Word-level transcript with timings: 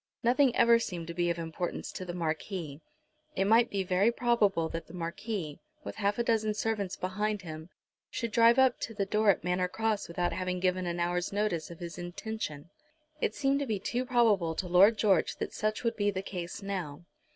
Nothing 0.23 0.55
ever 0.55 0.79
seemed 0.79 1.05
to 1.09 1.13
be 1.13 1.29
of 1.29 1.37
importance 1.37 1.91
to 1.91 2.05
the 2.05 2.13
Marquis. 2.15 2.81
It 3.35 3.45
might 3.45 3.69
be 3.69 3.83
very 3.83 4.11
probable 4.11 4.67
that 4.67 4.87
the 4.87 4.95
Marquis, 4.95 5.59
with 5.83 5.97
half 5.97 6.17
a 6.17 6.23
dozen 6.23 6.55
servants 6.55 6.95
behind 6.95 7.43
him, 7.43 7.69
should 8.09 8.31
drive 8.31 8.57
up 8.57 8.79
to 8.79 8.95
the 8.95 9.05
door 9.05 9.29
at 9.29 9.43
Manor 9.43 9.67
Cross 9.67 10.07
without 10.07 10.33
having 10.33 10.59
given 10.59 10.87
an 10.87 10.99
hour's 10.99 11.31
notice 11.31 11.69
of 11.69 11.77
his 11.77 11.99
intention. 11.99 12.71
It 13.19 13.35
seemed 13.35 13.59
to 13.59 13.67
be 13.67 13.79
too 13.79 14.03
probable 14.03 14.55
to 14.55 14.67
Lord 14.67 14.97
George 14.97 15.35
that 15.35 15.53
such 15.53 15.83
would 15.83 15.97
be 15.97 16.09
the 16.09 16.23
case 16.23 16.63
now. 16.63 17.05